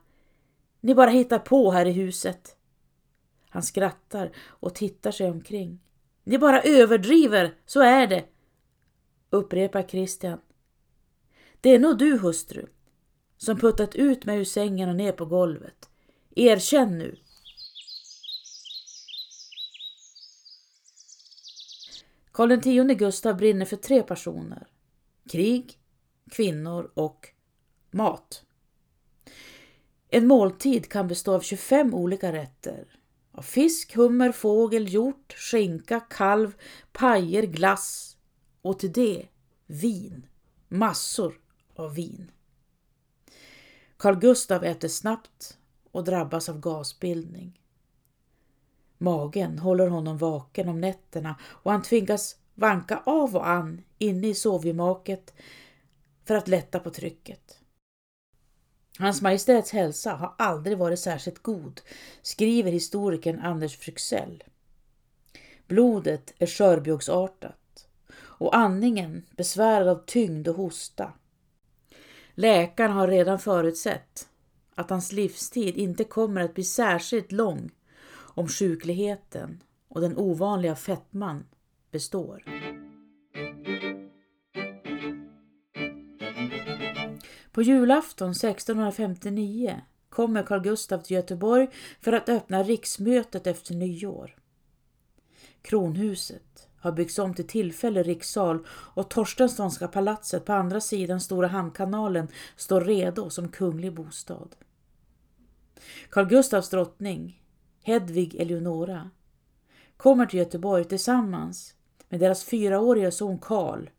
Ni 0.80 0.96
bara 0.96 1.10
hittar 1.10 1.40
på 1.40 1.72
här 1.72 1.86
i 1.86 1.92
huset. 1.92 2.56
Han 3.50 3.64
skrattar 3.64 4.32
och 4.38 4.76
tittar 4.76 5.12
sig 5.12 5.30
omkring. 5.30 5.80
Ni 6.24 6.38
bara 6.38 6.62
överdriver, 6.62 7.56
så 7.66 7.82
är 7.82 8.08
det, 8.08 8.26
upprepar 9.30 9.84
Christian. 9.84 10.40
Det 11.62 11.70
är 11.70 11.80
nog 11.80 11.98
du, 11.98 12.18
hustru, 12.18 12.68
som 13.44 13.58
puttat 13.58 13.96
ut 13.96 14.26
mig 14.26 14.40
ur 14.40 14.44
sängen 14.44 14.90
och 14.90 14.96
ner 14.96 15.12
på 15.12 15.26
golvet. 15.26 15.90
Erkänn 16.36 16.98
nu! 16.98 17.16
Karl 22.32 22.52
X 22.52 23.00
Gustav 23.00 23.38
brinner 23.38 23.66
för 23.66 23.78
tre 23.78 24.04
personer. 24.04 24.68
Krig, 25.30 25.80
kvinnor 26.32 26.92
och 26.94 27.28
mat. 27.92 28.44
En 30.10 30.28
måltid 30.28 30.90
kan 30.90 31.08
bestå 31.08 31.34
av 31.36 31.42
25 31.42 31.94
olika 31.94 32.34
rätter. 32.34 33.00
Av 33.32 33.42
fisk, 33.42 33.96
hummer, 33.96 34.32
fågel, 34.32 34.88
hjort, 34.88 35.34
skinka, 35.38 36.00
kalv, 36.00 36.54
pajer, 36.92 37.44
glass 37.44 38.18
och 38.62 38.80
till 38.80 38.94
det 38.94 39.28
vin. 39.66 40.26
Massor 40.68 41.40
av 41.76 41.96
vin. 41.96 42.32
Carl 44.02 44.16
Gustav 44.16 44.64
äter 44.64 44.88
snabbt 44.88 45.58
och 45.92 46.04
drabbas 46.04 46.50
av 46.50 46.60
gasbildning. 46.60 47.62
Magen 48.98 49.60
håller 49.60 49.88
honom 49.88 50.18
vaken 50.18 50.70
om 50.70 50.82
nätterna 50.82 51.36
och 51.44 51.72
han 51.72 51.82
tvingas 51.82 52.36
vanka 52.56 53.02
av 53.06 53.36
och 53.36 53.50
an 53.50 53.82
inne 53.98 54.28
i 54.28 54.36
sovgemaket 54.36 55.34
för 56.26 56.36
att 56.36 56.48
lätta 56.48 56.80
på 56.80 56.90
trycket. 56.90 57.60
Hans 59.00 59.22
Majestäts 59.22 59.72
hälsa 59.72 60.12
har 60.12 60.36
aldrig 60.38 60.78
varit 60.78 61.00
särskilt 61.00 61.40
god, 61.40 61.82
skriver 62.22 62.72
historikern 62.72 63.40
Anders 63.40 63.78
Fryxell. 63.78 64.44
Blodet 65.68 66.34
är 66.38 66.48
skörbjuggsartat 66.48 67.88
och 68.20 68.56
andningen 68.56 69.26
besvärad 69.38 69.88
av 69.88 70.04
tyngd 70.06 70.48
och 70.48 70.56
hosta. 70.56 71.14
Läkaren 72.42 72.92
har 72.92 73.08
redan 73.08 73.40
förutsett 73.40 74.30
att 74.76 74.90
hans 74.90 75.12
livstid 75.12 75.78
inte 75.78 76.04
kommer 76.04 76.42
att 76.42 76.54
bli 76.54 76.64
särskilt 76.64 77.32
lång 77.32 77.72
om 78.14 78.48
sjukligheten 78.48 79.64
och 79.88 80.02
den 80.02 80.18
ovanliga 80.18 80.76
fettman 80.76 81.46
består. 81.92 82.44
På 87.52 87.62
julafton 87.62 88.32
1659 88.32 89.82
kommer 90.10 90.44
Carl 90.44 90.62
Gustaf 90.62 91.04
till 91.04 91.16
Göteborg 91.16 91.70
för 92.02 92.14
att 92.14 92.30
öppna 92.30 92.64
riksmötet 92.64 93.48
efter 93.48 93.74
nyår. 93.74 94.36
Kronhuset 95.62 96.71
har 96.82 96.92
byggts 96.92 97.20
om 97.20 97.34
till 97.34 97.48
tillfällig 97.48 98.08
rikssal 98.08 98.66
och 98.68 99.10
Torstenssonska 99.10 99.88
palatset 99.88 100.46
på 100.46 100.54
andra 100.54 100.82
sidan 100.82 101.22
Stora 101.22 101.48
hamnkanalen 101.48 102.28
står 102.56 102.82
redo 102.82 103.30
som 103.30 103.50
kunglig 103.50 103.94
bostad. 103.94 104.56
Carl 106.10 106.28
Gustavs 106.28 106.70
drottning, 106.70 107.42
Hedvig 107.84 108.36
Eleonora, 108.36 109.10
kommer 109.98 110.26
till 110.26 110.40
Göteborg 110.40 110.84
tillsammans 110.84 111.76
med 112.10 112.20
deras 112.20 112.44
fyraåriga 112.44 113.12
son 113.12 113.40
Karl, 113.40 113.90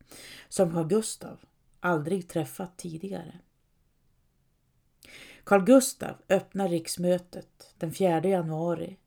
som 0.49 0.73
Carl 0.73 0.87
Gustav 0.87 1.39
aldrig 1.81 2.29
träffat 2.29 2.79
tidigare. 2.79 3.39
Carl 5.45 5.65
Gustav 5.65 6.17
öppnar 6.29 6.69
riksmötet 6.69 7.75
den 7.79 7.93
4 7.93 8.29
januari. 8.29 8.99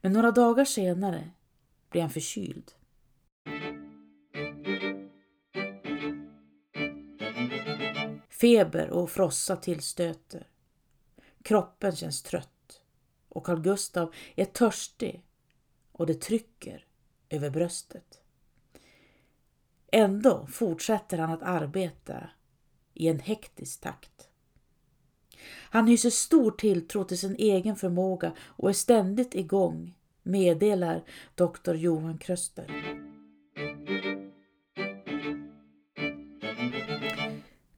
Men 0.00 0.12
några 0.12 0.30
dagar 0.30 0.64
senare 0.64 1.30
blir 1.94 2.02
han 2.02 2.10
förkyld. 2.10 2.72
Feber 8.28 8.90
och 8.90 9.10
frossa 9.10 9.56
tillstöter. 9.56 10.48
Kroppen 11.42 11.96
känns 11.96 12.22
trött 12.22 12.80
och 13.28 13.46
Carl 13.46 13.60
Gustav 13.60 14.14
är 14.36 14.44
törstig 14.44 15.24
och 15.92 16.06
det 16.06 16.14
trycker 16.14 16.86
över 17.28 17.50
bröstet. 17.50 18.20
Ändå 19.92 20.46
fortsätter 20.46 21.18
han 21.18 21.30
att 21.30 21.42
arbeta 21.42 22.30
i 22.94 23.08
en 23.08 23.20
hektisk 23.20 23.80
takt. 23.80 24.28
Han 25.70 25.86
hyser 25.86 26.10
stor 26.10 26.50
tilltro 26.50 27.04
till 27.04 27.18
sin 27.18 27.36
egen 27.36 27.76
förmåga 27.76 28.32
och 28.38 28.68
är 28.68 28.74
ständigt 28.74 29.34
igång, 29.34 29.94
meddelar 30.24 31.04
doktor 31.34 31.76
Johan 31.76 32.18
Kröster. 32.18 32.94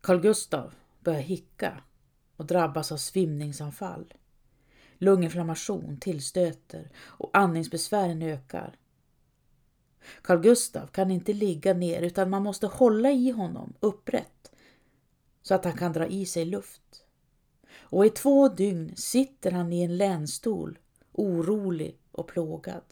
Carl 0.00 0.20
Gustav 0.20 0.74
börjar 1.00 1.20
hicka 1.20 1.82
och 2.37 2.46
drabbas 2.46 2.92
av 2.92 2.96
svimningsanfall. 2.96 4.14
Lunginflammation 4.98 5.96
tillstöter 6.00 6.90
och 6.96 7.30
andningsbesvären 7.32 8.22
ökar. 8.22 8.76
Carl 10.22 10.40
Gustav 10.40 10.87
kan 10.87 11.11
inte 11.11 11.32
ligga 11.32 11.74
ner 11.74 12.02
utan 12.02 12.30
man 12.30 12.42
måste 12.42 12.66
hålla 12.66 13.11
i 13.11 13.30
honom 13.30 13.74
upprätt 13.80 14.52
så 15.42 15.54
att 15.54 15.64
han 15.64 15.76
kan 15.76 15.92
dra 15.92 16.06
i 16.06 16.26
sig 16.26 16.44
luft. 16.44 17.04
Och 17.78 18.06
i 18.06 18.11
två 18.11 18.48
dygn 18.48 18.96
sitter 18.96 19.50
han 19.50 19.72
i 19.72 19.82
en 19.82 19.96
länstol, 19.96 20.78
orolig 21.12 21.98
och 22.18 22.29
plågad. 22.29 22.85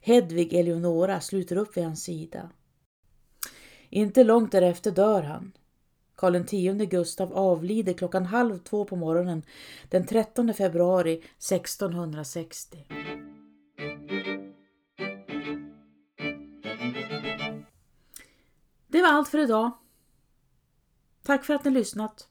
Hedvig 0.00 0.54
Eleonora 0.54 1.20
sluter 1.20 1.56
upp 1.56 1.76
vid 1.76 1.84
hans 1.84 2.02
sida. 2.02 2.50
Inte 3.88 4.24
långt 4.24 4.52
därefter 4.52 4.90
dör 4.90 5.22
han. 5.22 5.52
Karl 6.14 6.36
X 6.36 6.90
Gustav 6.90 7.32
avlider 7.32 7.92
klockan 7.92 8.26
halv 8.26 8.58
två 8.58 8.84
på 8.84 8.96
morgonen 8.96 9.42
den 9.88 10.06
13 10.06 10.54
februari 10.54 11.12
1660. 11.12 12.86
Det 18.86 19.02
var 19.02 19.08
allt 19.08 19.28
för 19.28 19.38
idag. 19.38 19.70
Tack 21.22 21.44
för 21.44 21.54
att 21.54 21.64
ni 21.64 21.70
lyssnat. 21.70 22.29